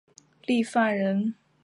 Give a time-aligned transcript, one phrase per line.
[0.47, 1.35] 郦范人。